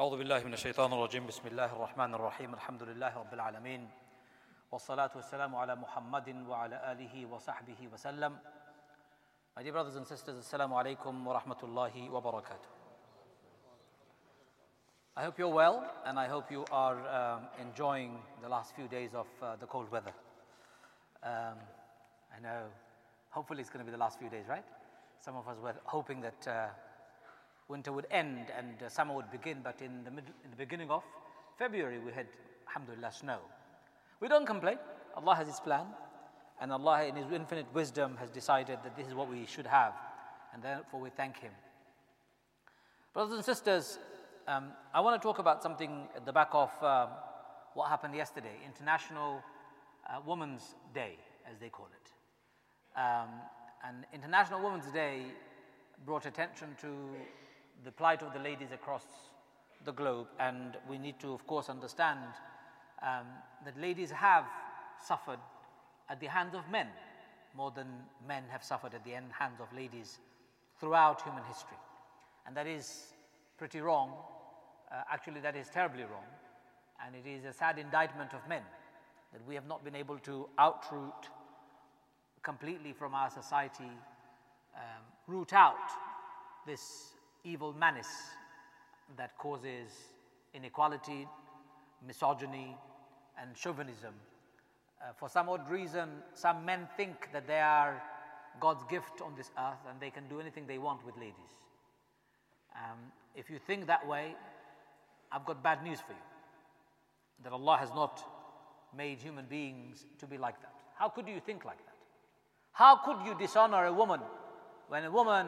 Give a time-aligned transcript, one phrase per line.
[0.00, 3.90] أعوذ بالله من الشيطان الرجيم بسم الله الرحمن الرحيم الحمد لله رب العالمين
[4.72, 8.38] والصلاة والسلام على محمد وعلى آله وصحبه وسلم
[9.56, 12.68] My dear brothers and sisters, Assalamu alaikum wa rahmatullahi wa barakatuh.
[15.16, 19.14] I hope you're well and I hope you are um, enjoying the last few days
[19.14, 20.12] of uh, the cold weather.
[21.22, 21.56] Um,
[22.36, 22.64] I know,
[23.30, 24.64] hopefully it's going to be the last few days, right?
[25.24, 26.66] Some of us were hoping that uh,
[27.71, 30.91] winter would end and uh, summer would begin, but in the, middle, in the beginning
[30.91, 31.03] of
[31.57, 32.27] February we had,
[32.67, 33.39] alhamdulillah, snow.
[34.19, 34.77] We don't complain.
[35.15, 35.87] Allah has His plan,
[36.59, 39.93] and Allah, in His infinite wisdom, has decided that this is what we should have,
[40.53, 41.51] and therefore we thank Him.
[43.13, 43.97] Brothers and sisters,
[44.47, 47.09] um, I want to talk about something at the back of um,
[47.73, 49.41] what happened yesterday International
[50.09, 51.15] uh, Women's Day,
[51.49, 52.99] as they call it.
[52.99, 53.29] Um,
[53.87, 55.23] and International Women's Day
[56.05, 56.87] brought attention to
[57.83, 59.03] the plight of the ladies across
[59.85, 62.19] the globe, and we need to, of course, understand
[63.01, 63.25] um,
[63.65, 64.45] that ladies have
[65.03, 65.39] suffered
[66.09, 66.87] at the hands of men
[67.55, 67.87] more than
[68.27, 70.19] men have suffered at the hands of ladies
[70.79, 71.77] throughout human history.
[72.45, 73.13] And that is
[73.57, 74.13] pretty wrong.
[74.91, 76.25] Uh, actually, that is terribly wrong.
[77.05, 78.61] And it is a sad indictment of men
[79.33, 81.29] that we have not been able to outroot
[82.43, 83.91] completely from our society,
[84.75, 85.75] um, root out
[86.65, 87.13] this
[87.43, 88.11] evil menace
[89.17, 89.89] that causes
[90.53, 91.27] inequality,
[92.05, 92.75] misogyny,
[93.41, 94.13] and chauvinism.
[95.01, 98.01] Uh, for some odd reason, some men think that they are
[98.59, 101.33] God's gift on this earth and they can do anything they want with ladies.
[102.75, 102.97] Um,
[103.35, 104.35] if you think that way,
[105.31, 106.19] I've got bad news for you
[107.43, 108.23] that Allah has not
[108.95, 110.73] made human beings to be like that.
[110.95, 111.95] How could you think like that?
[112.73, 114.19] How could you dishonor a woman
[114.89, 115.47] when a woman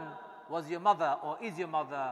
[0.53, 2.11] was your mother or is your mother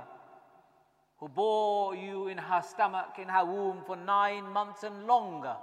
[1.20, 5.56] who bore you in her stomach, in her womb for nine months and longer?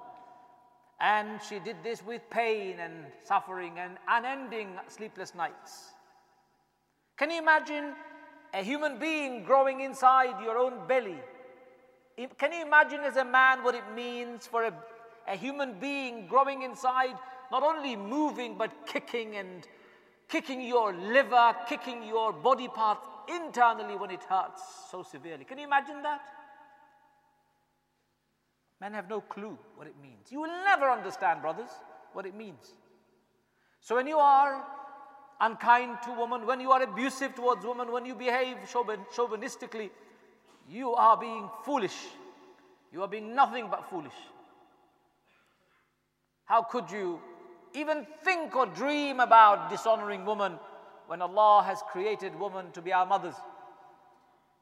[1.00, 2.94] And she did this with pain and
[3.24, 5.90] suffering and unending sleepless nights.
[7.16, 7.94] Can you imagine
[8.54, 11.18] a human being growing inside your own belly?
[12.38, 14.72] Can you imagine as a man what it means for a,
[15.26, 17.16] a human being growing inside,
[17.50, 19.66] not only moving but kicking and
[20.28, 25.44] kicking your liver, kicking your body parts internally when it hurts so severely?
[25.44, 26.20] Can you imagine that?
[28.80, 30.30] Men have no clue what it means.
[30.30, 31.70] You will never understand, brothers,
[32.12, 32.72] what it means.
[33.80, 34.64] So when you are
[35.40, 39.90] unkind to women, when you are abusive towards women, when you behave chauvinistically,
[40.68, 41.96] you are being foolish.
[42.92, 44.14] You are being nothing but foolish.
[46.44, 47.20] How could you
[47.74, 50.58] even think or dream about dishonoring woman
[51.06, 53.34] when Allah has created woman to be our mothers?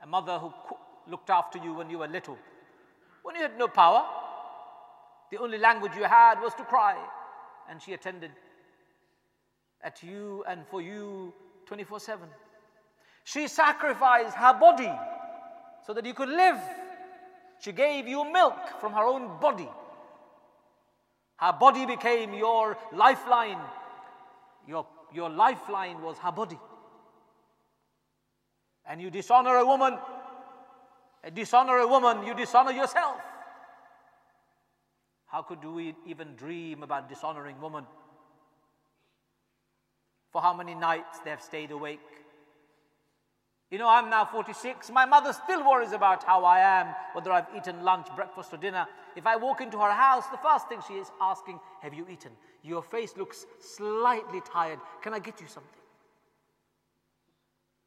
[0.03, 0.53] A mother who
[1.09, 2.39] looked after you when you were little.
[3.23, 4.05] When you had no power,
[5.31, 6.97] the only language you had was to cry,
[7.69, 8.31] and she attended
[9.83, 11.33] at you and for you
[11.67, 12.29] 24 7.
[13.25, 14.93] She sacrificed her body
[15.87, 16.59] so that you could live.
[17.61, 19.69] She gave you milk from her own body.
[21.37, 23.61] Her body became your lifeline.
[24.67, 26.59] Your, your lifeline was her body.
[28.87, 29.99] And you dishonor a woman,
[31.25, 33.21] a dishonor a woman, you dishonor yourself.
[35.27, 37.85] How could we even dream about dishonoring women?
[40.31, 42.01] For how many nights they have stayed awake
[43.71, 44.91] you know, I'm now 46.
[44.93, 48.87] My mother still worries about how I am, whether I've eaten lunch, breakfast, or dinner.
[49.17, 52.31] If I walk into her house, the first thing she is asking, Have you eaten?
[52.63, 54.79] Your face looks slightly tired.
[55.03, 55.71] Can I get you something?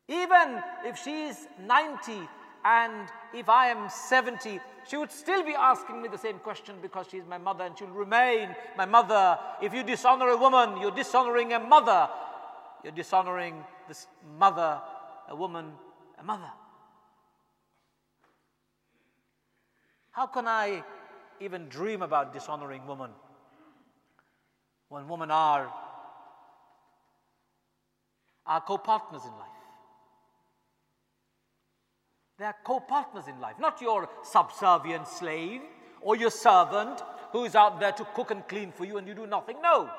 [0.10, 2.28] Even if she's 90
[2.66, 4.60] and if I am 70,
[4.90, 7.88] she would still be asking me the same question because she's my mother and she'll
[7.88, 9.38] remain my mother.
[9.62, 12.10] If you dishonor a woman, you're dishonoring a mother.
[12.84, 14.08] You're dishonoring this
[14.38, 14.82] mother
[15.30, 15.72] a woman,
[16.20, 16.52] a mother.
[20.12, 20.84] How can I
[21.40, 23.12] even dream about dishonoring women
[24.90, 25.72] when women are
[28.46, 29.48] our co partners in life?
[32.40, 35.62] They are co partners in life, not your subservient slave
[36.02, 39.14] or your servant who is out there to cook and clean for you and you
[39.14, 39.62] do nothing.
[39.62, 39.90] No,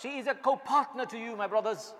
[0.00, 1.92] she is a co partner to you, my brothers,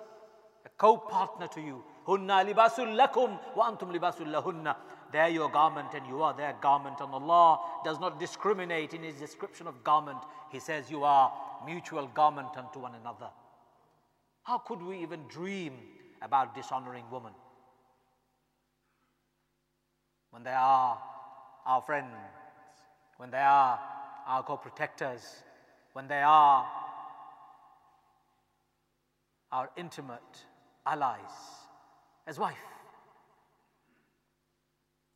[0.65, 1.85] a co partner to you.
[2.06, 4.76] Hunna libasul lakum wa antum libasul lahunna.
[5.12, 7.00] They're your garment and you are their garment.
[7.00, 10.19] And Allah does not discriminate in His description of garment.
[10.50, 11.32] He says you are
[11.67, 13.29] mutual garment unto one another.
[14.43, 15.75] How could we even dream
[16.23, 17.32] about dishonoring women?
[20.31, 20.99] When they are
[21.67, 22.14] our friends,
[23.17, 23.79] when they are
[24.26, 25.43] our co protectors,
[25.93, 26.67] when they are
[29.53, 30.46] our intimate
[30.87, 31.60] allies
[32.26, 32.56] as wife.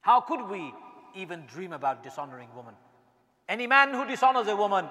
[0.00, 0.72] How could we
[1.14, 2.74] even dream about dishonoring woman?
[3.48, 4.88] Any man who dishonors a woman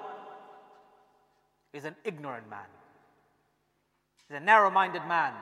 [1.72, 2.66] is an ignorant man.
[4.28, 5.34] He's a narrow minded man.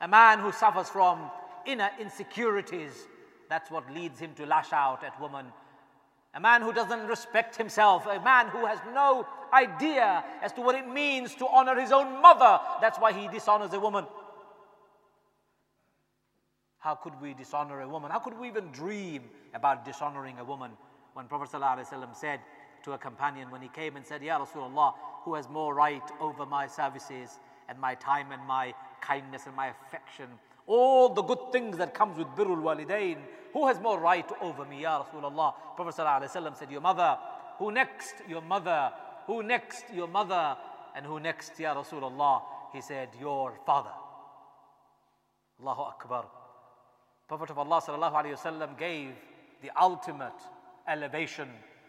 [0.00, 1.30] A man who suffers from
[1.66, 3.08] inner insecurities.
[3.48, 5.46] That's what leads him to lash out at woman.
[6.34, 8.06] A man who doesn't respect himself.
[8.06, 12.20] A man who has no idea as to what it means to honor his own
[12.20, 12.60] mother.
[12.80, 14.06] That's why he dishonors a woman.
[16.84, 18.10] How could we dishonor a woman?
[18.10, 19.22] How could we even dream
[19.54, 20.72] about dishonoring a woman?
[21.14, 22.40] When Prophet ﷺ said
[22.82, 24.92] to a companion when he came and said, Ya Rasulullah,
[25.22, 27.38] who has more right over my services
[27.70, 30.28] and my time and my kindness and my affection?
[30.66, 33.16] All the good things that comes with birrul walidain.
[33.54, 35.54] Who has more right over me, Ya Rasulullah?
[35.76, 37.16] Prophet ﷺ said, Your mother.
[37.60, 38.16] Who next?
[38.28, 38.92] Your mother.
[39.26, 39.84] Who next?
[39.94, 40.54] Your mother.
[40.94, 42.42] And who next, Ya Rasulullah?
[42.74, 43.92] He said, Your father.
[45.58, 46.43] Allahu Akbar.
[47.36, 49.10] Prophet of Allah sallallahu gave
[49.60, 50.40] the ultimate
[50.86, 51.48] elevation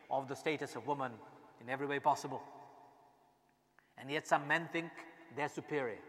[0.09, 1.11] of the status of woman
[1.61, 2.41] in every way possible.
[3.99, 4.89] And yet some men think
[5.37, 5.99] they're superior.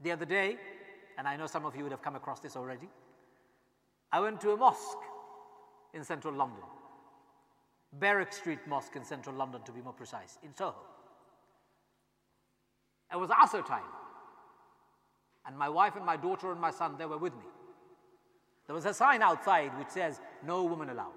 [0.00, 0.58] The other day,
[1.18, 2.88] and I know some of you would have come across this already,
[4.12, 5.02] I went to a mosque
[5.94, 6.62] in central London.
[7.98, 10.76] Berwick Street Mosque in central London, to be more precise, in Soho.
[13.12, 13.82] It was Asr time.
[15.48, 17.46] And my wife and my daughter and my son, they were with me.
[18.66, 21.12] There was a sign outside which says, No woman allowed.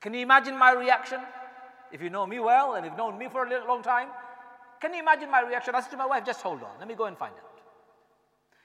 [0.00, 1.20] Can you imagine my reaction?
[1.90, 4.08] If you know me well and you've known me for a long time,
[4.80, 5.74] can you imagine my reaction?
[5.74, 7.60] I said to my wife, just hold on, let me go and find out.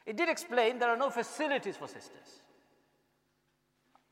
[0.06, 2.42] It did explain there are no facilities for sisters.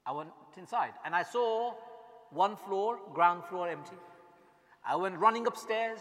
[0.06, 1.76] I went inside and I saw
[2.32, 3.98] one floor, ground floor empty.
[4.84, 6.00] I went running upstairs,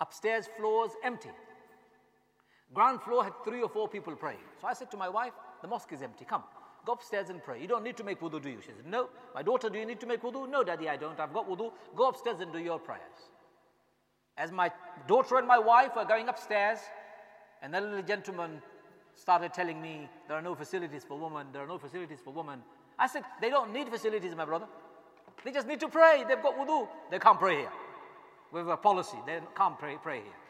[0.00, 1.30] upstairs floors empty.
[2.72, 4.38] Ground floor had three or four people praying.
[4.60, 5.32] So I said to my wife,
[5.62, 6.44] the mosque is empty, come.
[6.86, 7.60] Go upstairs and pray.
[7.60, 8.58] You don't need to make wudu, do you?
[8.60, 9.10] She said, No.
[9.34, 10.48] My daughter, do you need to make wudu?
[10.48, 11.18] No, daddy, I don't.
[11.20, 11.72] I've got wudu.
[11.94, 13.28] Go upstairs and do your prayers.
[14.38, 14.70] As my
[15.06, 16.78] daughter and my wife were going upstairs,
[17.60, 18.62] and the little gentleman
[19.14, 22.62] started telling me, There are no facilities for women, there are no facilities for women.
[22.98, 24.66] I said, They don't need facilities, my brother.
[25.44, 26.24] They just need to pray.
[26.26, 26.88] They've got wudu.
[27.10, 27.72] They can't pray here.
[28.54, 29.16] Have a policy.
[29.26, 30.40] They can't pray, pray here.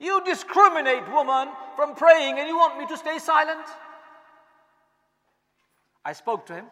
[0.00, 3.66] You discriminate woman from praying and you want me to stay silent?
[6.04, 6.66] I spoke to him.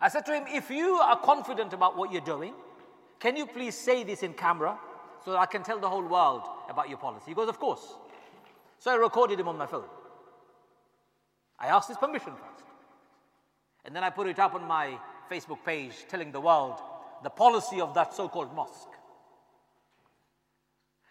[0.00, 2.52] I said to him, If you are confident about what you're doing,
[3.18, 4.78] can you please say this in camera
[5.24, 7.24] so that I can tell the whole world about your policy?
[7.28, 7.96] He goes, Of course.
[8.78, 9.88] So I recorded him on my phone.
[11.58, 12.66] I asked his permission first.
[13.86, 14.98] And then I put it up on my
[15.30, 16.80] Facebook page telling the world
[17.26, 18.94] the policy of that so called mosque.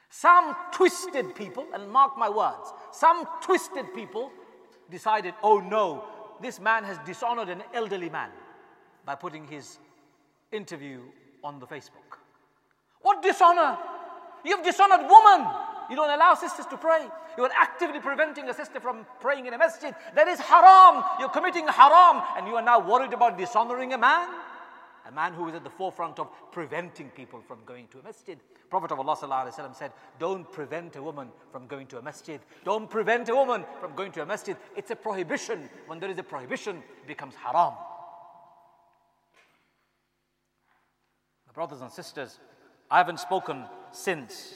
[0.09, 4.31] Some twisted people, and mark my words, some twisted people
[4.89, 6.05] decided, oh no,
[6.41, 8.29] this man has dishonored an elderly man
[9.05, 9.77] by putting his
[10.53, 11.01] interview
[11.43, 12.09] on the Facebook.
[13.01, 13.77] What dishonor?
[14.45, 15.45] You've dishonored woman.
[15.89, 17.05] You don't allow sisters to pray.
[17.37, 19.93] You're actively preventing a sister from praying in a masjid.
[20.15, 21.03] That is haram.
[21.19, 22.23] You're committing haram.
[22.37, 24.29] And you are now worried about dishonoring a man?
[25.07, 28.39] A man who is at the forefront of preventing people from going to a masjid.
[28.69, 32.41] Prophet of Allah said, Don't prevent a woman from going to a masjid.
[32.63, 34.57] Don't prevent a woman from going to a masjid.
[34.75, 35.69] It's a prohibition.
[35.85, 37.73] When there is a prohibition, it becomes haram.
[41.47, 42.39] My brothers and sisters,
[42.89, 44.55] I haven't spoken since.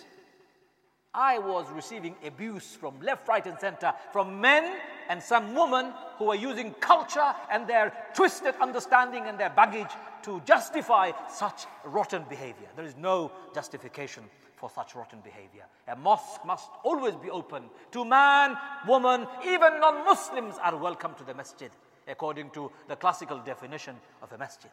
[1.14, 4.78] I was receiving abuse from left, right, and center from men
[5.10, 9.90] and some women who are using culture and their twisted understanding and their baggage
[10.22, 12.68] to justify such rotten behavior.
[12.76, 14.24] There is no justification
[14.56, 15.66] for such rotten behavior.
[15.88, 18.56] A mosque must always be open to man,
[18.88, 21.72] woman, even non Muslims are welcome to the masjid,
[22.08, 24.72] according to the classical definition of a masjid.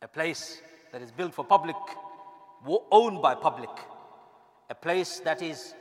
[0.00, 0.62] A place
[0.92, 1.76] that is built for public,
[2.90, 3.70] owned by public,
[4.70, 5.74] a place that is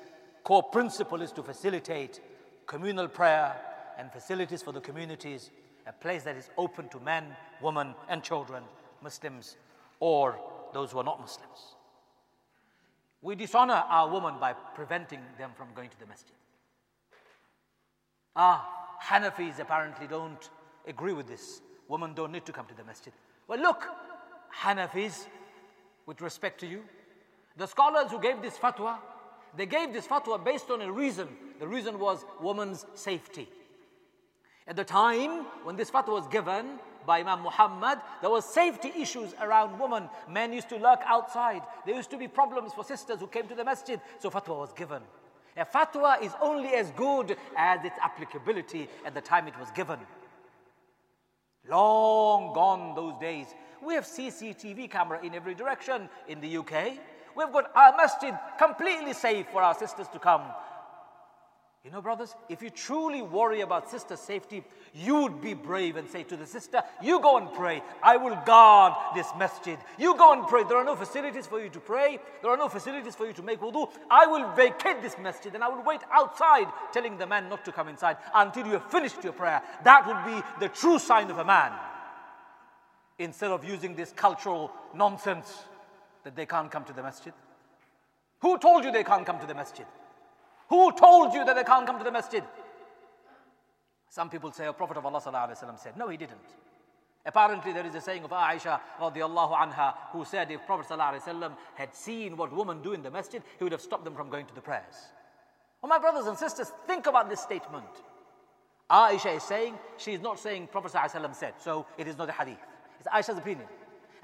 [0.46, 2.22] core principle is to facilitate
[2.68, 3.60] communal prayer
[3.98, 5.50] and facilities for the communities
[5.88, 8.64] a place that is open to men, women, and children,
[9.04, 9.58] Muslims
[10.00, 10.40] or
[10.74, 11.76] those who are not Muslims.
[13.22, 16.36] We dishonor our women by preventing them from going to the masjid.
[18.36, 18.68] Ah,
[19.04, 20.50] Hanafis apparently don't
[20.88, 21.62] agree with this.
[21.88, 23.14] Women don't need to come to the masjid.
[23.48, 23.86] Well, look,
[24.62, 25.26] Hanafis,
[26.06, 26.84] with respect to you,
[27.58, 28.98] the scholars who gave this fatwa,
[29.58, 31.28] They gave this fatwa based on a reason.
[31.60, 33.48] The reason was woman's safety.
[34.68, 39.34] At the time when this fatwa was given by Imam Muhammad, there was safety issues
[39.40, 40.10] around women.
[40.30, 41.62] Men used to lurk outside.
[41.86, 44.02] There used to be problems for sisters who came to the masjid.
[44.20, 45.02] So fatwa was given.
[45.58, 50.00] A fatwa is only as good as its applicability at the time it was given.
[51.70, 53.48] Long gone those days.
[53.82, 56.98] We have CCTV camera in every direction in the UK.
[57.36, 60.44] We've got our masjid completely safe for our sisters to come.
[61.86, 64.64] You know, brothers, if you truly worry about sister safety,
[64.96, 67.84] you would be brave and say to the sister, You go and pray.
[68.02, 69.78] I will guard this masjid.
[70.00, 70.64] You go and pray.
[70.64, 72.18] There are no facilities for you to pray.
[72.42, 73.88] There are no facilities for you to make wudu.
[74.10, 77.72] I will vacate this masjid and I will wait outside telling the man not to
[77.72, 79.62] come inside until you have finished your prayer.
[79.84, 81.72] That would be the true sign of a man.
[83.20, 85.54] Instead of using this cultural nonsense
[86.26, 87.32] that they can't come to the masjid.
[88.42, 89.86] Who told you they can't come to the masjid?
[90.68, 92.44] Who told you that they can't come to the masjid?
[94.10, 96.38] Some people say, a Prophet of Allah said, no, he didn't.
[97.26, 100.88] Apparently, there is a saying of Aisha anha who said if Prophet
[101.76, 104.46] had seen what women do in the masjid, he would have stopped them from going
[104.46, 104.96] to the prayers.
[105.82, 107.86] Well, my brothers and sisters, think about this statement.
[108.90, 112.58] Aisha is saying, she is not saying Prophet said, so it is not a hadith.
[113.00, 113.68] It's Aisha's opinion.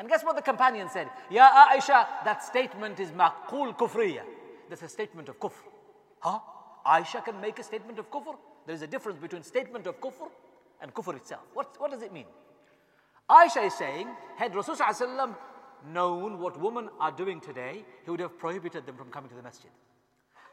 [0.02, 1.12] And guess what the companion said?
[1.30, 4.24] Ya Aisha, that statement is maqul kufriya.
[4.68, 5.62] That's a statement of kufr.
[6.22, 6.40] Huh?
[6.84, 8.36] Aisha can make a statement of kufr.
[8.66, 10.28] There is a difference between statement of kufr
[10.82, 11.44] and kufr itself.
[11.54, 12.26] What, what does it mean?
[13.30, 15.36] Aisha is saying, had Rasulullah
[15.94, 19.44] known what women are doing today, he would have prohibited them from coming to the
[19.44, 19.70] masjid.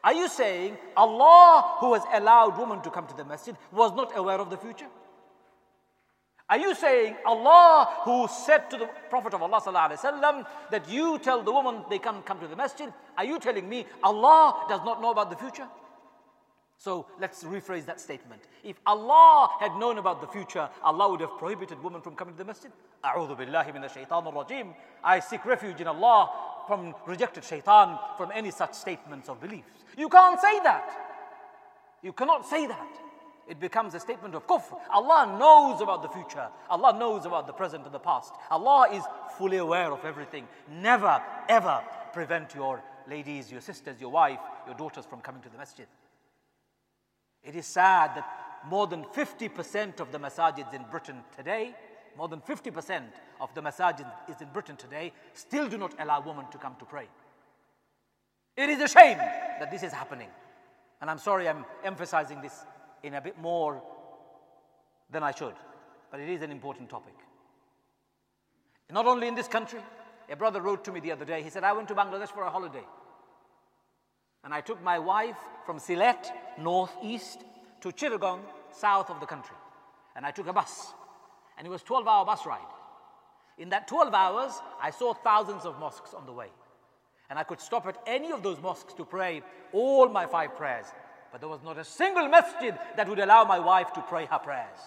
[0.03, 4.15] Are you saying Allah, who has allowed women to come to the masjid, was not
[4.15, 4.89] aware of the future?
[6.48, 11.42] Are you saying Allah, who said to the Prophet of Allah وسلم, that you tell
[11.42, 15.00] the woman they can come to the masjid, are you telling me Allah does not
[15.00, 15.66] know about the future?
[16.76, 18.42] So let's rephrase that statement.
[18.62, 22.38] If Allah had known about the future, Allah would have prohibited women from coming to
[22.38, 22.70] the masjid.
[23.02, 26.30] A'udhu billahi min shaitan rajim I seek refuge in Allah
[26.66, 29.84] from rejected shaitan, from any such statements or beliefs.
[29.96, 30.90] You can't say that.
[32.02, 32.98] You cannot say that
[33.49, 34.77] it becomes a statement of kufr.
[34.93, 36.47] Allah knows about the future.
[36.69, 38.33] Allah knows about the present and the past.
[38.51, 39.03] Allah is
[39.37, 40.47] fully aware of everything.
[40.71, 41.81] Never, ever
[42.13, 45.87] prevent your ladies, your sisters, your wife, your daughters from coming to the masjid.
[47.43, 48.29] It is sad that
[48.67, 51.73] more than 50% of the masajids in Britain today,
[52.15, 53.01] more than 50%
[53.41, 56.85] of the masajids is in Britain today, still do not allow women to come to
[56.85, 57.07] pray.
[58.55, 60.27] It is a shame that this is happening.
[61.01, 62.65] And I'm sorry I'm emphasizing this
[63.03, 63.81] in a bit more
[65.11, 65.55] than I should,
[66.11, 67.15] but it is an important topic.
[68.91, 69.79] Not only in this country,
[70.29, 71.43] a brother wrote to me the other day.
[71.43, 72.83] He said, I went to Bangladesh for a holiday.
[74.43, 77.43] And I took my wife from Sylhet, northeast,
[77.81, 78.41] to Chittagong,
[78.71, 79.55] south of the country.
[80.15, 80.93] And I took a bus.
[81.57, 82.59] And it was 12 hour bus ride.
[83.57, 86.47] In that 12 hours, I saw thousands of mosques on the way.
[87.29, 90.85] And I could stop at any of those mosques to pray all my five prayers
[91.31, 94.39] but there was not a single masjid that would allow my wife to pray her
[94.39, 94.79] prayers.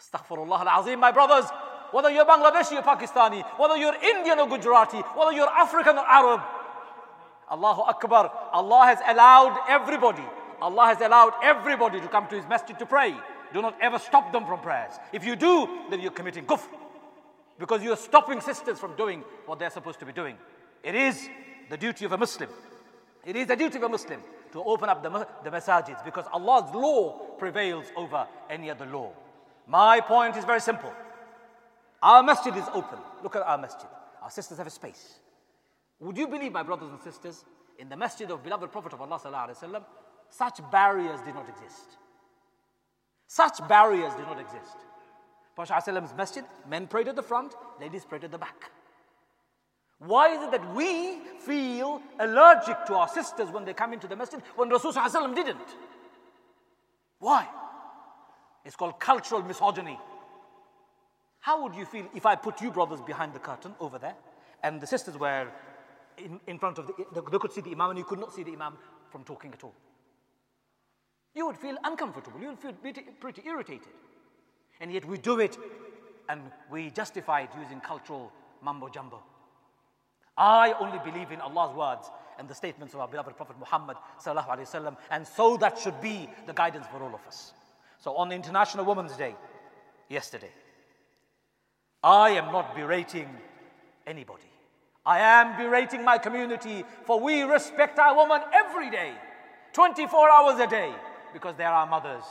[0.00, 1.44] Astaghfirullah al-Azim, my brothers.
[1.92, 6.40] Whether you're Bangladeshi or Pakistani, whether you're Indian or Gujarati, whether you're African or Arab,
[7.50, 10.24] Allahu Akbar, Allah has allowed everybody,
[10.60, 13.14] Allah has allowed everybody to come to His masjid to pray.
[13.52, 14.92] Do not ever stop them from prayers.
[15.12, 16.66] If you do, then you're committing kufr.
[17.58, 20.36] Because you're stopping sisters from doing what they're supposed to be doing.
[20.82, 21.28] It is
[21.70, 22.50] the duty of a Muslim.
[23.24, 24.20] It is the duty of a Muslim
[24.55, 25.09] to open up the,
[25.43, 29.11] the masajids because Allah's law prevails over any other law.
[29.67, 30.93] My point is very simple.
[32.01, 32.99] Our masjid is open.
[33.23, 33.87] Look at our masjid.
[34.21, 35.19] Our sisters have a space.
[35.99, 37.45] Would you believe, my brothers and sisters,
[37.77, 39.83] in the masjid of beloved Prophet of Allah وسلم,
[40.29, 41.97] such barriers did not exist.
[43.27, 44.77] Such barriers did not exist.
[45.55, 48.71] Prophet's masjid, men prayed at the front, ladies prayed at the back.
[49.98, 54.16] Why is it that we feel allergic to our sisters when they come into the
[54.16, 55.76] masjid when Rasulullah didn't?
[57.18, 57.48] Why?
[58.64, 59.98] It's called cultural misogyny.
[61.40, 64.16] How would you feel if I put you brothers behind the curtain over there
[64.62, 65.48] and the sisters were
[66.18, 66.92] in, in front of the,
[67.30, 68.76] they could see the imam and you could not see the imam
[69.10, 69.74] from talking at all?
[71.34, 72.40] You would feel uncomfortable.
[72.40, 73.88] You would feel pretty, pretty irritated.
[74.80, 75.56] And yet we do it
[76.28, 79.22] and we justify it using cultural mumbo jumbo.
[80.36, 84.48] I only believe in Allah's words and the statements of our beloved Prophet Muhammad sallallahu
[84.48, 87.54] alaihi wasallam, and so that should be the guidance for all of us.
[87.98, 89.34] So on International Women's Day,
[90.08, 90.50] yesterday,
[92.02, 93.28] I am not berating
[94.06, 94.42] anybody.
[95.04, 99.12] I am berating my community, for we respect our women every day,
[99.72, 100.92] 24 hours a day,
[101.32, 102.24] because they're our mothers,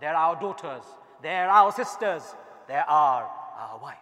[0.00, 0.84] they're our daughters,
[1.22, 2.22] they're our sisters,
[2.68, 3.98] they are our wives.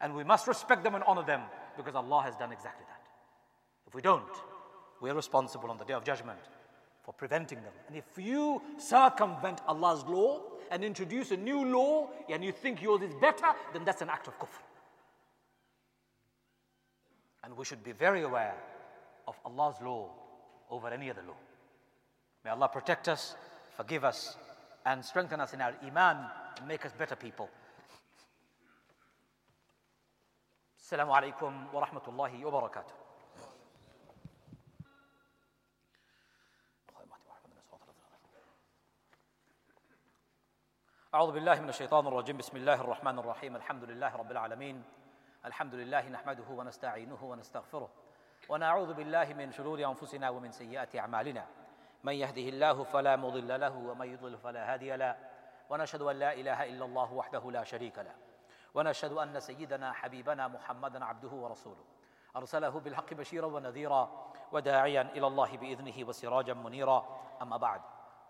[0.00, 1.42] And we must respect them and honor them
[1.76, 3.02] because Allah has done exactly that.
[3.86, 4.24] If we don't,
[5.00, 6.38] we're responsible on the day of judgment
[7.04, 7.72] for preventing them.
[7.88, 13.02] And if you circumvent Allah's law and introduce a new law and you think yours
[13.02, 14.62] is better, then that's an act of kufr.
[17.44, 18.56] And we should be very aware
[19.28, 20.10] of Allah's law
[20.68, 21.36] over any other law.
[22.44, 23.36] May Allah protect us,
[23.76, 24.36] forgive us,
[24.84, 26.16] and strengthen us in our iman
[26.58, 27.48] and make us better people.
[30.92, 32.94] Alaikum wa rahmatullahi wa barakatuh.
[41.14, 42.36] أعوذ بالله من الشيطان الرجيم.
[42.36, 43.56] بسم الله الرحمن الرحيم.
[43.56, 44.84] الحمد لله رب العالمين.
[45.44, 47.90] الحمد لله نحمده ونستعينه ونستغفره.
[48.48, 51.46] ونعوذ بالله من شرور أنفسنا ومن سيئات أعمالنا.
[52.04, 55.16] من يهده الله فلا مضل له ومن يضلل فلا هادي له.
[55.70, 58.25] ونشهد أن لا إله إلا الله وحده لا شريك له.
[58.76, 61.84] ونشهد أن سيدنا حبيبنا محمدا عبده ورسوله.
[62.36, 64.10] أرسله بالحق بشيرا ونذيرا
[64.52, 67.06] وداعيا إلى الله بإذنه وسراجا منيرا.
[67.42, 67.80] أما بعد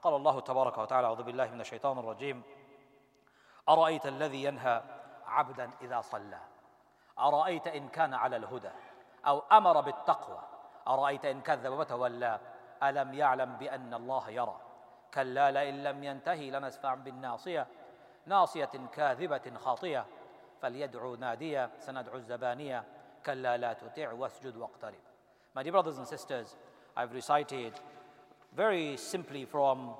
[0.02, 2.42] قال الله تبارك وتعالى أعوذ بالله من الشيطان الرجيم.
[3.68, 4.82] أرأيت الذي ينهى
[5.26, 6.38] عبدا إذا صلى؟
[7.18, 8.70] أرأيت إن كان على الهدى
[9.26, 10.38] أو أمر بالتقوى؟
[10.88, 12.40] أرأيت إن كذب وتولى؟
[12.82, 14.60] ألم يعلم بأن الله يرى؟
[15.14, 17.66] كلا لئن لم ينتهي لنسفعا بالناصية.
[18.26, 20.06] ناصية كاذبة خاطية
[20.61, 22.83] فليدعو نادية سندعو الزبانية
[23.25, 24.99] كلا لا تطع واسجد واقترب
[25.53, 26.55] My dear brothers and sisters,
[26.95, 27.73] I've recited
[28.55, 29.93] very simply from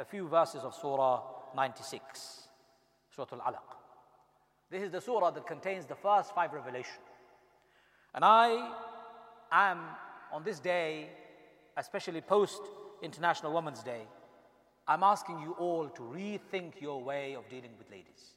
[0.00, 1.22] a few verses of Surah
[1.54, 2.48] 96,
[3.14, 3.76] Surah Al-Alaq.
[4.68, 7.06] This is the surah that contains the first five revelations.
[8.14, 8.72] And I
[9.52, 9.78] am
[10.32, 11.08] on this day,
[11.76, 12.60] especially post
[13.02, 14.02] International Women's Day,
[14.88, 18.34] I'm asking you all to rethink your way of dealing with ladies.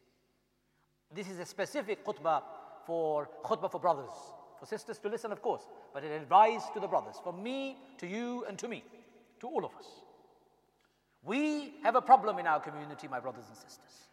[1.14, 2.42] This is a specific khutbah
[2.86, 4.10] for khutbah for brothers,
[4.58, 8.06] for sisters to listen, of course, but it advice to the brothers, for me to
[8.06, 8.82] you and to me,
[9.40, 9.86] to all of us.
[11.22, 14.08] We have a problem in our community, my brothers and sisters.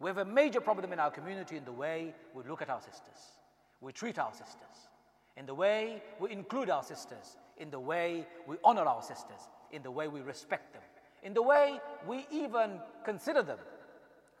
[0.00, 2.80] We have a major problem in our community in the way we look at our
[2.80, 3.38] sisters,
[3.80, 4.88] we treat our sisters,
[5.36, 9.82] in the way we include our sisters, in the way we honor our sisters, in
[9.82, 10.82] the way we respect them,
[11.22, 13.58] in the way we even consider them.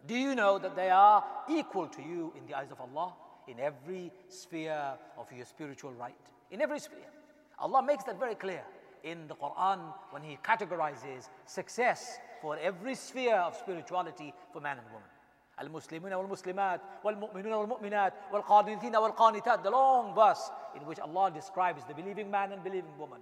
[0.07, 3.13] Do you know that they are equal to you in the eyes of Allah
[3.47, 6.15] in every sphere of your spiritual right?
[6.51, 7.11] In every sphere.
[7.59, 8.63] Allah makes that very clear
[9.03, 9.79] in the Quran
[10.11, 15.09] when He categorizes success for every sphere of spirituality for man and woman.
[15.61, 22.31] المسلمون والمسلمات والمؤمنون والمؤمنات والقانتين والقانتات the long verse in which Allah describes the believing
[22.31, 23.19] man and believing woman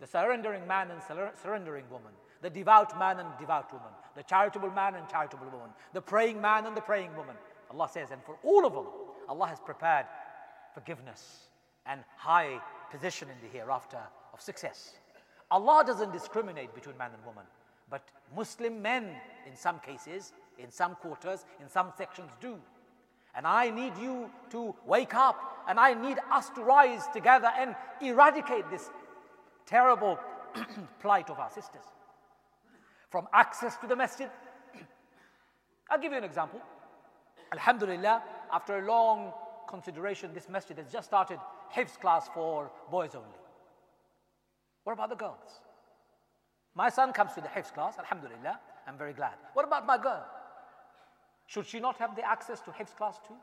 [0.00, 1.00] the surrendering man and
[1.40, 6.01] surrendering woman the devout man and devout woman the charitable man and charitable woman the
[6.01, 7.35] praying man and the praying woman
[7.71, 8.87] Allah says and for all of them
[9.29, 10.05] Allah has prepared
[10.73, 11.47] forgiveness
[11.85, 12.59] and high
[12.91, 13.99] position in the hereafter
[14.33, 14.93] of success
[15.49, 17.45] Allah doesn't discriminate between man and woman
[17.89, 18.03] but
[18.35, 19.09] Muslim men
[19.47, 22.57] in some cases in some quarters, in some sections do.
[23.35, 27.75] And I need you to wake up, and I need us to rise together and
[28.01, 28.89] eradicate this
[29.65, 30.19] terrible
[30.99, 31.85] plight of our sisters.
[33.11, 34.29] From access to the masjid.
[35.91, 36.61] I'll give you an example.
[37.51, 39.33] Alhamdulillah, after a long
[39.67, 41.37] consideration, this masjid has just started
[41.75, 43.27] Hifz class for boys only.
[44.85, 45.61] What about the girls?
[46.73, 49.33] My son comes to the Hifz class, Alhamdulillah, I'm very glad.
[49.53, 50.25] What about my girl?
[51.47, 53.35] Should she not have the access to Hifz class too?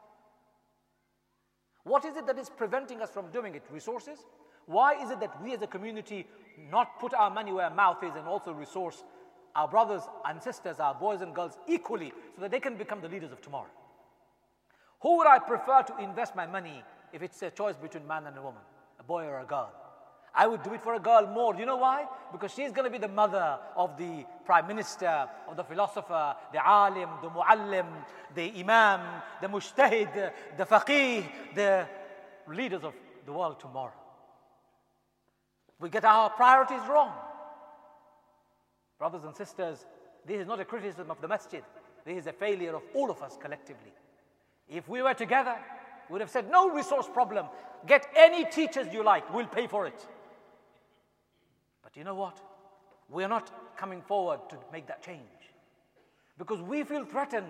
[1.84, 3.64] What is it that is preventing us from doing it?
[3.70, 4.18] Resources?
[4.66, 6.26] Why is it that we as a community
[6.70, 9.04] not put our money where our mouth is and also resource
[9.58, 13.08] our brothers and sisters, our boys and girls equally so that they can become the
[13.08, 13.72] leaders of tomorrow?
[15.00, 18.38] Who would I prefer to invest my money if it's a choice between man and
[18.38, 18.62] a woman,
[19.00, 19.72] a boy or a girl?
[20.32, 21.56] I would do it for a girl more.
[21.56, 22.06] You know why?
[22.30, 26.64] Because she's going to be the mother of the prime minister, of the philosopher, the
[26.64, 27.86] alim, the muallim,
[28.36, 29.00] the imam,
[29.40, 31.24] the mujtahid, the faqih,
[31.56, 31.84] the
[32.46, 32.94] leaders of
[33.26, 33.92] the world tomorrow.
[35.80, 37.12] We get our priorities wrong.
[38.98, 39.86] Brothers and sisters,
[40.26, 41.62] this is not a criticism of the masjid.
[42.04, 43.92] This is a failure of all of us collectively.
[44.68, 45.56] If we were together,
[46.08, 47.46] we would have said, no resource problem.
[47.86, 50.06] Get any teachers you like, we'll pay for it.
[51.82, 52.40] But you know what?
[53.08, 55.20] We are not coming forward to make that change
[56.36, 57.46] because we feel threatened.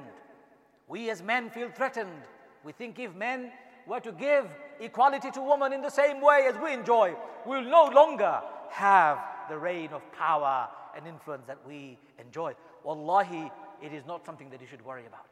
[0.86, 2.22] We as men feel threatened.
[2.64, 3.50] We think if men
[3.86, 4.46] were to give
[4.80, 7.14] equality to women in the same way as we enjoy,
[7.46, 12.54] we'll no longer have the reign of power and influence that we enjoy.
[12.84, 13.50] Wallahi,
[13.82, 15.26] it is not something that you should worry about.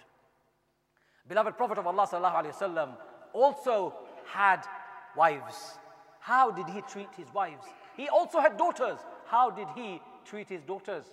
[1.29, 2.97] Beloved Prophet of Allah sallallahu
[3.33, 3.95] also
[4.27, 4.65] had
[5.17, 5.79] wives.
[6.21, 7.67] How did he treat his wives?
[7.97, 8.99] He also had daughters.
[9.27, 11.05] How did he treat his daughters?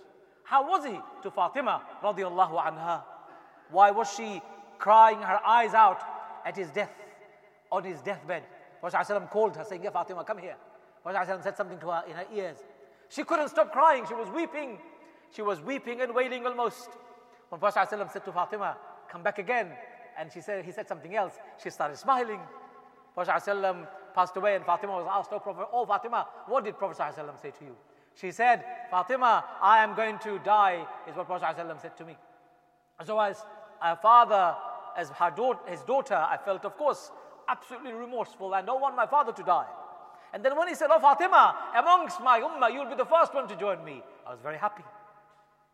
[0.43, 3.03] How was he to Fatima radiallahu anha?
[3.71, 4.41] Why was she
[4.77, 6.01] crying her eyes out
[6.45, 6.91] at his death,
[7.71, 8.43] on his deathbed?
[8.81, 10.57] Prophet called her saying, Yeah, Fatima, come here.
[11.01, 12.57] Prophet said something to her in her ears.
[13.09, 14.05] She couldn't stop crying.
[14.07, 14.79] She was weeping.
[15.31, 16.89] She was weeping and wailing almost.
[17.49, 18.77] When Prophet said to Fatima,
[19.09, 19.71] Come back again.
[20.17, 21.33] And she said, he said something else.
[21.61, 22.39] She started smiling.
[23.13, 27.51] Prophet passed away and Fatima was asked, Oh, Prophet, oh Fatima, what did Prophet say
[27.51, 27.75] to you?
[28.15, 32.15] She said, Fatima, I am going to die, is what Prophet said to me.
[33.05, 33.43] So as
[33.81, 34.55] a father,
[34.95, 37.11] as her daughter, his daughter, I felt, of course,
[37.47, 38.53] absolutely remorseful.
[38.53, 39.67] I don't want my father to die.
[40.33, 43.47] And then when he said, Oh, Fatima, amongst my ummah, you'll be the first one
[43.47, 44.01] to join me.
[44.25, 44.83] I was very happy.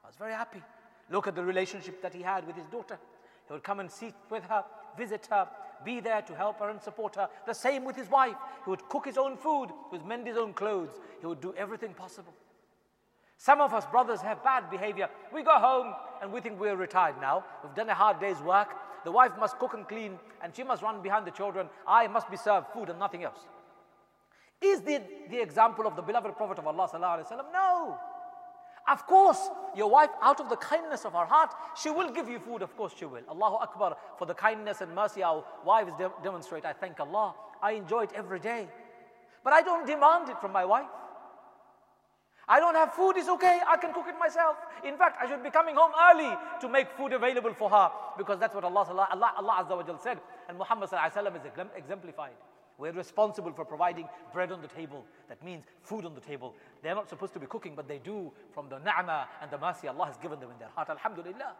[0.03, 0.61] I was very happy.
[1.09, 2.99] Look at the relationship that he had with his daughter.
[3.47, 4.63] He would come and sit with her,
[4.97, 5.47] visit her,
[5.85, 7.29] be there to help her and support her.
[7.47, 8.35] The same with his wife.
[8.65, 11.53] He would cook his own food, he would mend his own clothes, he would do
[11.57, 12.33] everything possible.
[13.37, 15.09] Some of us brothers have bad behavior.
[15.33, 17.45] We go home and we think we're retired now.
[17.63, 18.67] We've done a hard day's work.
[19.05, 21.69] The wife must cook and clean and she must run behind the children.
[21.87, 23.39] I must be served food and nothing else.
[24.61, 26.89] Is the, the example of the beloved Prophet of Allah?
[27.53, 27.97] No.
[28.91, 32.39] Of course, your wife, out of the kindness of her heart, she will give you
[32.39, 32.61] food.
[32.61, 33.21] Of course, she will.
[33.29, 36.65] Allahu Akbar for the kindness and mercy our wives de- demonstrate.
[36.65, 37.35] I thank Allah.
[37.61, 38.67] I enjoy it every day.
[39.43, 40.89] But I don't demand it from my wife.
[42.49, 44.57] I don't have food, it's okay, I can cook it myself.
[44.83, 48.39] In fact, I should be coming home early to make food available for her because
[48.39, 50.97] that's what Allah, Allah, Allah Azza wa said and Muhammad is
[51.77, 52.33] exemplified.
[52.79, 55.05] We're responsible for providing bread on the table.
[55.27, 56.55] That means food on the table.
[56.81, 59.89] They're not supposed to be cooking, but they do from the ni'mah and the mercy
[59.89, 60.89] Allah has given them in their heart.
[60.89, 61.55] Alhamdulillah.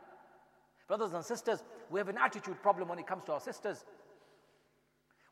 [0.88, 3.84] Brothers and sisters, we have an attitude problem when it comes to our sisters.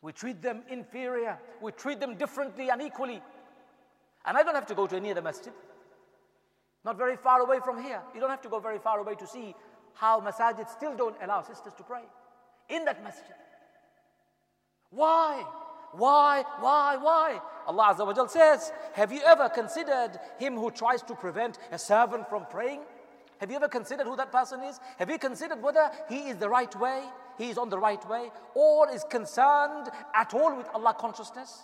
[0.02, 1.40] We treat them inferior.
[1.62, 3.22] We treat them differently and equally.
[4.26, 5.54] And I don't have to go to any other masjid.
[6.84, 8.02] Not very far away from here.
[8.14, 9.56] You don't have to go very far away to see
[9.94, 12.04] how masajid still don't allow sisters to pray
[12.70, 13.36] in that masjid.
[14.90, 15.44] Why?
[15.94, 17.42] Why, why, why?
[17.68, 22.30] Allah Azza wa says, Have you ever considered him who tries to prevent a servant
[22.30, 22.82] from praying?
[23.40, 24.80] Have you ever considered who that person is?
[24.98, 27.04] Have you considered whether he is the right way,
[27.38, 31.62] he is on the right way, or is concerned at all with Allah consciousness?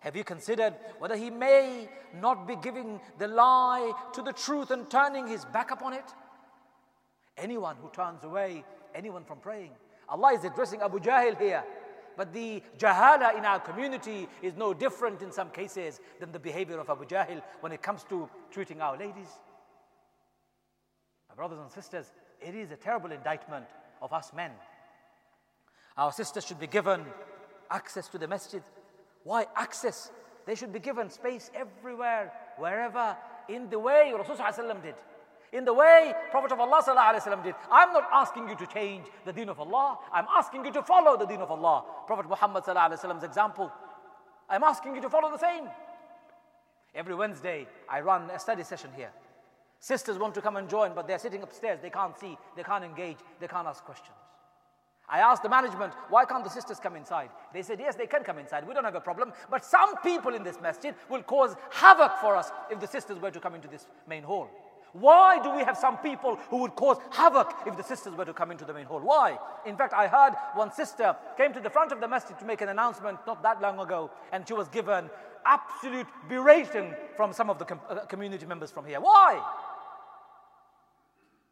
[0.00, 1.88] Have you considered whether he may
[2.20, 6.04] not be giving the lie to the truth and turning his back upon it?
[7.36, 9.72] Anyone who turns away anyone from praying.
[10.08, 11.62] Allah is addressing Abu Jahl here.
[12.16, 16.78] But the jahala in our community is no different in some cases than the behavior
[16.78, 19.28] of Abu Jahl when it comes to treating our ladies.
[21.28, 23.66] My brothers and sisters, it is a terrible indictment
[24.00, 24.52] of us men.
[25.96, 27.04] Our sisters should be given
[27.70, 28.62] access to the masjid.
[29.24, 30.10] Why access?
[30.46, 33.16] They should be given space everywhere, wherever,
[33.48, 34.94] in the way Rasulullah did
[35.52, 36.82] in the way Prophet of Allah
[37.42, 37.54] did.
[37.70, 39.98] I'm not asking you to change the deen of Allah.
[40.12, 41.84] I'm asking you to follow the deen of Allah.
[42.06, 43.72] Prophet Muhammad Muhammad's example.
[44.48, 45.64] I'm asking you to follow the same.
[46.94, 49.10] Every Wednesday, I run a study session here.
[49.80, 51.78] Sisters want to come and join, but they're sitting upstairs.
[51.80, 54.16] They can't see, they can't engage, they can't ask questions.
[55.08, 57.30] I asked the management, why can't the sisters come inside?
[57.52, 58.66] They said, yes, they can come inside.
[58.66, 59.32] We don't have a problem.
[59.48, 63.30] But some people in this masjid will cause havoc for us if the sisters were
[63.30, 64.48] to come into this main hall.
[65.00, 68.32] Why do we have some people who would cause havoc if the sisters were to
[68.32, 69.00] come into the main hall?
[69.00, 69.38] Why?
[69.66, 72.60] In fact, I heard one sister came to the front of the masjid to make
[72.62, 75.10] an announcement not that long ago, and she was given
[75.44, 79.00] absolute beration from some of the com- uh, community members from here.
[79.00, 79.34] Why?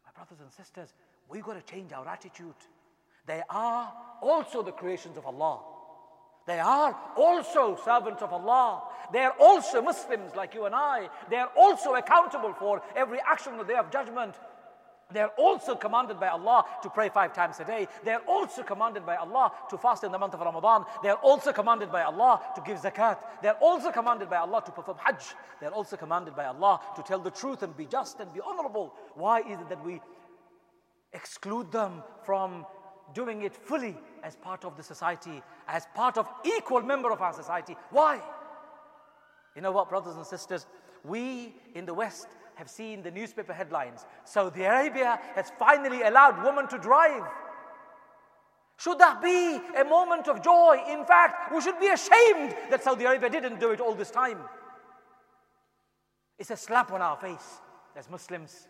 [0.05, 0.93] My brothers and sisters,
[1.29, 2.55] we've got to change our attitude.
[3.25, 5.59] They are also the creations of Allah.
[6.45, 8.83] They are also servants of Allah.
[9.11, 11.09] They are also Muslims like you and I.
[11.29, 14.35] They are also accountable for every action on the day of judgment.
[15.11, 17.87] They are also commanded by Allah to pray five times a day.
[18.03, 20.85] They are also commanded by Allah to fast in the month of Ramadan.
[21.03, 23.19] They are also commanded by Allah to give zakat.
[23.41, 25.35] They are also commanded by Allah to perform hajj.
[25.61, 28.41] They are also commanded by Allah to tell the truth and be just and be
[28.41, 28.93] honorable.
[29.13, 30.01] Why is it that we
[31.13, 32.65] exclude them from
[33.13, 37.31] doing it fully as part of the society, as part of equal member of our
[37.31, 37.77] society.
[37.91, 38.19] Why?
[39.55, 40.65] You know what, brothers and sisters?
[41.03, 44.03] We in the West have seen the newspaper headlines.
[44.23, 47.21] Saudi Arabia has finally allowed women to drive.
[48.77, 50.79] Should that be a moment of joy?
[50.89, 54.39] In fact, we should be ashamed that Saudi Arabia didn't do it all this time.
[56.39, 57.61] It's a slap on our face
[57.95, 58.67] as Muslims.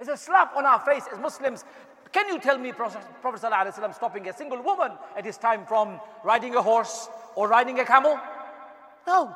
[0.00, 1.64] It's a slap on our face as Muslims.
[2.11, 6.55] Can you tell me Prophet ﷺ stopping a single woman at his time from riding
[6.55, 8.19] a horse or riding a camel?
[9.05, 9.35] No.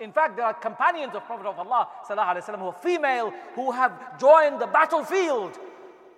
[0.00, 4.18] In fact, there are companions of Prophet of Allah ﷺ who are female who have
[4.18, 5.58] joined the battlefield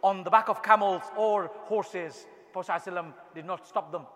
[0.02, 2.26] on the back of camels or horses.
[2.52, 4.06] Prophet ﷺ did not stop them.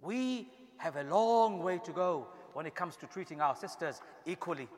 [0.00, 4.68] We have a long way to go when it comes to treating our sisters equally,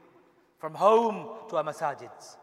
[0.59, 2.37] from home to our masajids,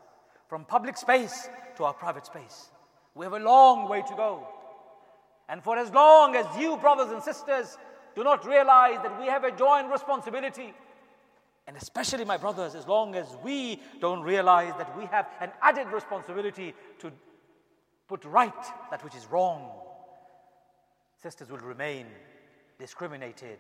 [0.48, 2.72] from public space to our private space.
[3.15, 4.47] We have a long way to go.
[5.49, 7.77] And for as long as you, brothers and sisters,
[8.15, 10.73] do not realize that we have a joint responsibility,
[11.67, 15.89] and especially my brothers, as long as we don't realize that we have an added
[15.93, 17.13] responsibility to
[18.09, 18.53] put right
[18.91, 19.71] that which is wrong,
[21.23, 22.07] sisters will remain
[22.79, 23.59] discriminated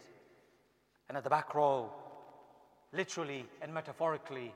[1.08, 1.90] and at the back row,
[2.92, 4.52] literally and metaphorically,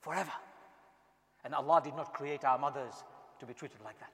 [0.00, 0.32] forever.
[1.44, 3.04] And Allah did not create our mothers
[3.40, 4.12] to be treated like that.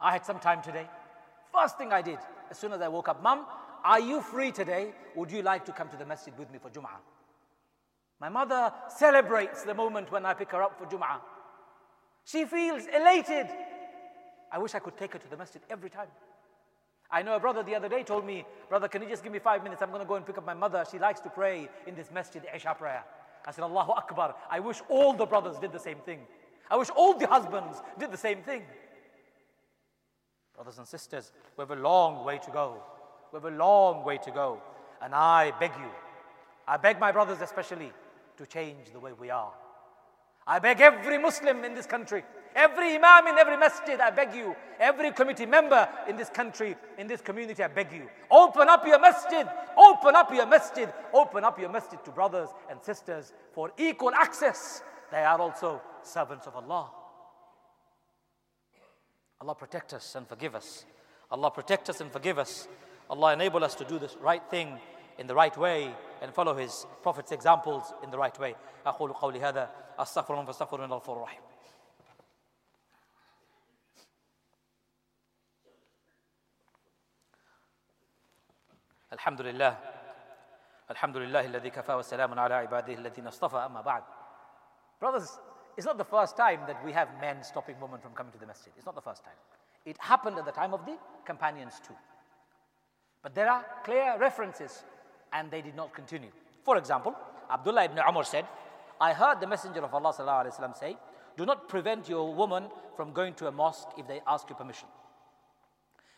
[0.00, 0.86] I had some time today.
[1.52, 2.18] First thing I did,
[2.50, 3.46] as soon as I woke up, Mum,
[3.84, 4.92] are you free today?
[5.14, 7.00] Would you like to come to the masjid with me for Jum'ah?
[8.20, 11.20] My mother celebrates the moment when I pick her up for Jum'ah.
[12.24, 13.46] She feels elated.
[14.50, 16.08] I wish I could take her to the masjid every time.
[17.10, 19.38] I know a brother the other day told me, Brother, can you just give me
[19.38, 19.82] five minutes?
[19.82, 20.84] I'm going to go and pick up my mother.
[20.90, 23.04] She likes to pray in this masjid, Isha prayer.
[23.46, 24.34] I said, Allahu Akbar.
[24.50, 26.20] I wish all the brothers did the same thing.
[26.70, 28.62] I wish all the husbands did the same thing.
[30.54, 32.82] Brothers and sisters, we have a long way to go.
[33.32, 34.62] We have a long way to go.
[35.02, 35.90] And I beg you,
[36.66, 37.92] I beg my brothers especially,
[38.36, 39.52] to change the way we are.
[40.46, 42.22] I beg every Muslim in this country
[42.54, 44.54] Every imam in every masjid, I beg you.
[44.78, 48.08] Every committee member in this country, in this community, I beg you.
[48.30, 49.48] Open up your masjid.
[49.76, 50.92] Open up your masjid.
[51.12, 54.82] Open up your masjid to brothers and sisters for equal access.
[55.10, 56.91] They are also servants of Allah.
[59.41, 60.85] Allah protect us and forgive us.
[61.31, 62.67] Allah protect us and forgive us.
[63.09, 64.79] Allah enable us to do this right thing
[65.17, 68.55] in the right way and follow His Prophet's examples in the right way.
[68.85, 71.41] أقول قولي هذا أستغفر الله فاستغفر الله الرحيم
[79.13, 79.77] الحمد لله
[80.91, 84.03] الحمد لله الذي كفى وسلام على عباده الذين اصطفى أما بعد
[84.99, 85.39] Brothers,
[85.76, 88.46] it's not the first time that we have men stopping women from coming to the
[88.46, 88.72] masjid.
[88.76, 89.34] It's not the first time.
[89.84, 91.94] It happened at the time of the companions too.
[93.22, 94.84] But there are clear references
[95.32, 96.30] and they did not continue.
[96.62, 97.14] For example,
[97.50, 98.46] Abdullah ibn Umar said,
[99.00, 100.12] I heard the Messenger of Allah
[100.78, 100.96] say,
[101.36, 102.64] Do not prevent your woman
[102.96, 104.88] from going to a mosque if they ask you permission.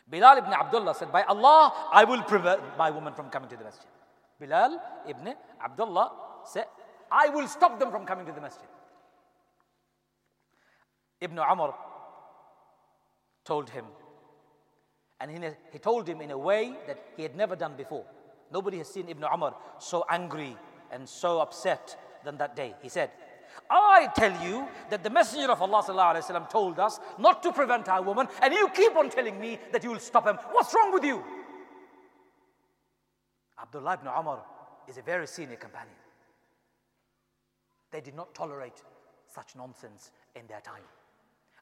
[0.09, 3.65] Bilal ibn Abdullah said, By Allah, I will prevent my woman from coming to the
[3.65, 3.87] masjid.
[4.39, 6.13] Bilal ibn Abdullah
[6.45, 6.67] said,
[7.11, 8.69] I will stop them from coming to the masjid.
[11.21, 11.75] Ibn Umar
[13.45, 13.85] told him.
[15.21, 15.39] And he,
[15.73, 18.05] he told him in a way that he had never done before.
[18.53, 20.57] Nobody has seen Ibn Umar so angry
[20.93, 22.75] and so upset than that day.
[22.83, 23.11] He said,
[23.71, 28.29] I tell you that the Messenger of Allah told us not to prevent our woman,
[28.43, 30.37] and you keep on telling me that you will stop him.
[30.53, 31.25] What's wrong with you?
[33.61, 34.45] Abdullah ibn Umar
[34.87, 35.97] is a very senior companion.
[37.91, 38.83] They did not tolerate
[39.27, 40.83] such nonsense in their time.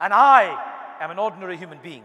[0.00, 2.04] And I am an ordinary human being,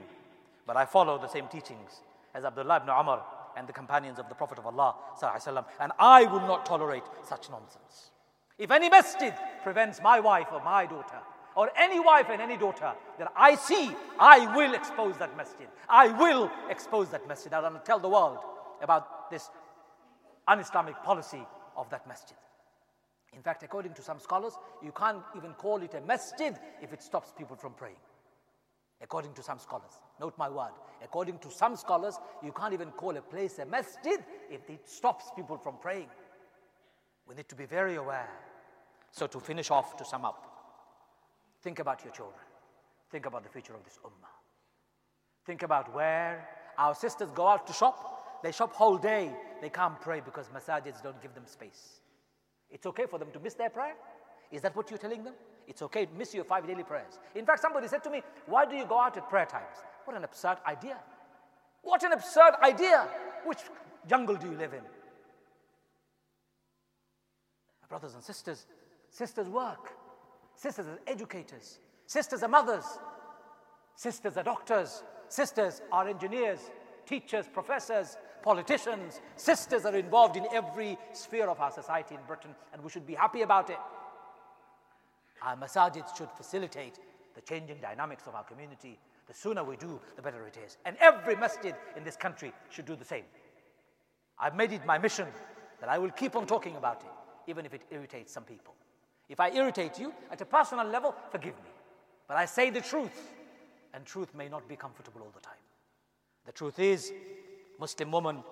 [0.65, 2.02] but I follow the same teachings
[2.34, 3.23] as Abdullah ibn Umar
[3.58, 4.95] and the companions of the Prophet of Allah,
[5.80, 8.12] and I will not tolerate such nonsense.
[8.58, 11.19] If any masjid prevents my wife or my daughter,
[11.56, 15.67] or any wife and any daughter that I see, I will expose that masjid.
[15.89, 17.52] I will expose that masjid.
[17.54, 18.38] I will tell the world
[18.82, 19.49] about this
[20.47, 22.38] un Islamic policy of that masjid.
[23.34, 27.02] In fact, according to some scholars, you can't even call it a masjid if it
[27.04, 27.96] stops people from praying.
[29.02, 30.74] According to some scholars, note my word.
[31.04, 35.32] According to some scholars, you can't even call a place a masjid if it stops
[35.36, 36.10] people from praying.
[37.28, 38.30] We need to be very aware
[39.12, 40.46] so, to finish off, to sum up,
[41.62, 42.39] think about your children.
[43.12, 44.30] Think about the future of this ummah.
[45.46, 48.42] Think about where our sisters go out to shop.
[48.44, 49.32] They shop whole day.
[49.62, 52.02] They can't pray because masajids don't give them space.
[52.72, 53.96] It's okay for them to miss their prayer.
[54.52, 55.34] Is that what you're telling them?
[55.68, 57.20] It's okay to miss your five daily prayers.
[57.36, 59.78] In fact, somebody said to me, Why do you go out at prayer times?
[60.06, 60.98] What an absurd idea.
[61.84, 63.08] What an absurd idea.
[63.46, 63.60] Which
[64.08, 64.82] jungle do you live in?
[67.88, 68.68] brothers and sisters,
[69.10, 69.92] Sisters work.
[70.56, 71.80] Sisters are educators.
[72.06, 72.86] Sisters are mothers.
[73.96, 76.72] Sisters are doctors, sisters are engineers,
[77.10, 79.19] teachers, professors, politicians.
[79.36, 83.15] Sisters are involved in every sphere of our society in Britain, and we should be
[83.15, 83.80] happy about it.
[85.41, 87.00] Our masajids should facilitate
[87.34, 89.00] the changing dynamics of our community.
[89.28, 90.78] The sooner we do, the better it is.
[90.86, 93.24] And every masjid in this country should do the same.
[94.38, 95.28] I've made it my mission
[95.80, 98.76] that I will keep on talking about it, even if it irritates some people.
[99.30, 101.72] If I irritate you at a personal level, forgive me.
[102.28, 103.34] But I say the truth,
[103.93, 105.54] and truth may not be comfortable all the time.
[106.45, 107.12] The truth is,
[107.80, 108.43] Muslim woman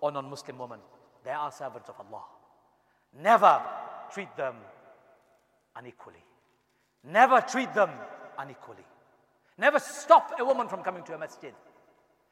[0.00, 0.80] or non Muslim woman,
[1.24, 2.24] they are servants of Allah.
[3.22, 3.60] Never
[4.12, 4.54] treat them
[5.76, 6.24] unequally.
[7.04, 7.90] Never treat them
[8.38, 8.84] unequally.
[9.58, 11.52] Never stop a woman from coming to a masjid.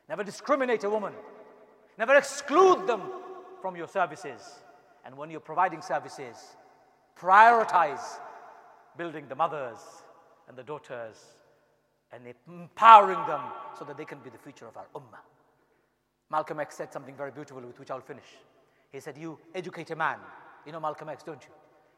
[0.08, 1.12] Never discriminate a woman.
[1.98, 3.02] Never exclude them
[3.60, 4.40] from your services.
[5.04, 6.56] And when you're providing services,
[7.18, 8.18] prioritize
[8.96, 9.78] building the mothers
[10.48, 11.16] and the daughters
[12.12, 13.40] and empowering them
[13.78, 15.20] so that they can be the future of our ummah.
[16.30, 18.36] Malcolm X said something very beautiful with which I'll finish.
[18.92, 20.18] He said, You educate a man.
[20.66, 21.50] You know Malcolm X, don't you?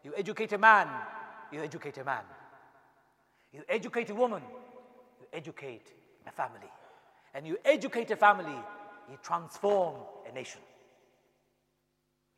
[0.04, 0.88] You educate a man,
[1.52, 2.22] you educate a man.
[3.52, 4.42] You educate a woman,
[5.20, 5.92] you educate
[6.26, 6.70] a family.
[7.34, 8.58] And you educate a family,
[9.10, 9.96] you transform
[10.28, 10.60] a nation.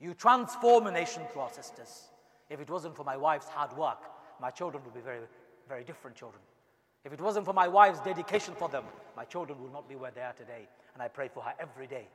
[0.01, 2.09] You transform a nation through our sisters.
[2.51, 3.99] If it wasn't for my wife's hard work,
[4.41, 5.21] my children would be very,
[5.69, 6.43] very different children.
[7.05, 8.85] If it wasn't for my wife's dedication for them,
[9.17, 10.69] my children would not be where they are today.
[10.95, 12.07] And I pray for her every day.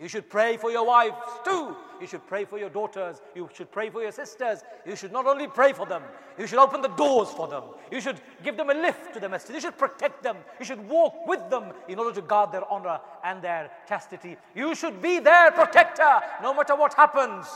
[0.00, 1.76] You should pray for your wives too.
[2.00, 3.22] You should pray for your daughters.
[3.36, 4.64] You should pray for your sisters.
[4.84, 6.02] You should not only pray for them,
[6.36, 7.62] you should open the doors for them.
[7.92, 9.54] You should give them a lift to the masjid.
[9.54, 10.38] You should protect them.
[10.58, 14.36] You should walk with them in order to guard their honor and their chastity.
[14.56, 17.46] You should be their protector no matter what happens.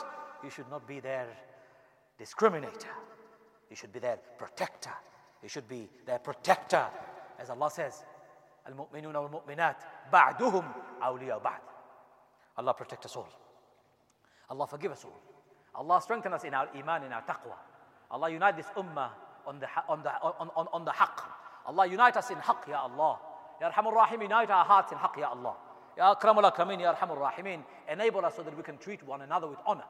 [0.44, 1.26] You should not be their
[2.20, 2.94] discriminator.
[3.68, 4.92] You should be their protector.
[5.42, 6.86] He should be their protector.
[7.38, 8.04] As Allah says,
[8.66, 9.76] Al-mu'minun wal-mu'minat
[10.12, 10.64] ba'duhum
[11.02, 11.60] awliya ba'd.
[12.56, 13.28] Allah protect us all.
[14.50, 15.20] Allah forgive us all.
[15.74, 17.56] Allah strengthen us in our iman, in our taqwa.
[18.10, 19.10] Allah unite this ummah
[19.46, 21.22] on the, on the, on, on, on the haqq.
[21.66, 23.18] Allah unite us in haqq, Ya Allah.
[23.60, 25.54] Ya Arhamur Rahim, unite our hearts in haqq, Ya Allah.
[25.96, 29.48] Ya Akramul Akramin, Ya Arhamur Rahimin, enable us so that we can treat one another
[29.48, 29.84] with honor.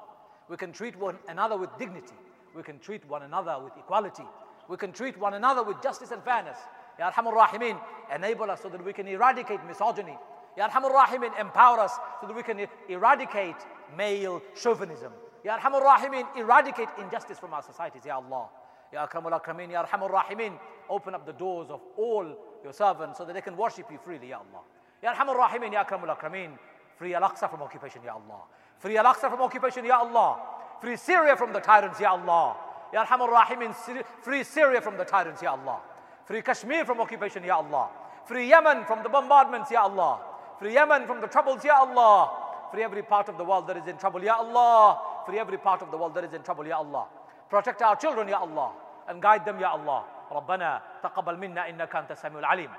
[0.49, 2.15] We can treat one another with dignity.
[2.57, 4.25] We can treat one another with equality.
[4.69, 6.59] We can treat one another with justice and fairness.
[6.99, 7.79] Ya Arhamur Rahimin,
[8.15, 10.17] enable us so that we can eradicate misogyny,
[10.57, 13.57] Ya Arhamur Rahimin, empower us so that we can eradicate
[13.97, 15.13] male chauvinism.
[15.45, 18.49] Ya Arhamur Rahimin, eradicate injustice from our societies, Ya Allah.
[18.93, 22.27] Ya Akramul Akramin, Ya Arhamur Rahimin, open up the doors of all
[22.65, 24.65] your servants so that they can worship you freely, Ya Allah.
[25.03, 26.59] Ya Arhamur Rahimin, Ya Akramul Akramin,
[26.97, 28.43] free Al-Aqsa from occupation, Ya Allah.
[28.79, 30.39] Free Al-Aqsa from occupation, Ya Allah.
[30.81, 32.57] Free Syria from the tyrants, Ya Allah.
[32.93, 33.75] Ya Arhamur Rahimin,
[34.23, 35.81] free Syria from the tyrants, Ya Allah.
[36.25, 37.89] Free Kashmir from occupation, Ya Allah.
[38.27, 40.21] Free Yemen from the bombardments, Ya Allah.
[40.59, 42.31] Free Yemen from the troubles, Ya Allah.
[42.71, 45.01] Free every part of the world that is in trouble, Ya Allah.
[45.27, 47.07] Free every part of the world that is in trouble, Ya Allah.
[47.49, 48.73] Protect our children, Ya Allah.
[49.09, 50.05] And guide them, Ya Allah.
[50.33, 52.71] ربنا تقبل منا إنك أنت السميع العليم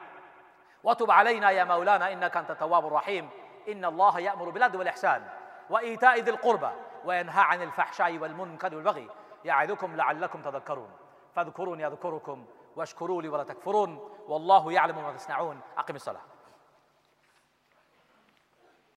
[0.84, 3.30] وتب علينا يا مولانا إنك أنت التواب الرحيم
[3.70, 5.22] إن الله يأمر بالعدل والإحسان
[5.70, 6.70] وإيتاء ذي القربى
[7.06, 9.10] وينهى عن الفحشاء والمنكر والبغي
[9.46, 10.90] يعظكم لعلكم تذكرون.
[11.36, 14.10] فاذكروني أذكركم واشكروا لي ولا تكفرون.
[14.28, 15.60] والله يعلم ما تصنعون.
[15.78, 16.22] أقم الصلاة.